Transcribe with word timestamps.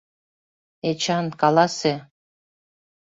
Эчан, 0.89 1.25
каласе. 1.41 1.93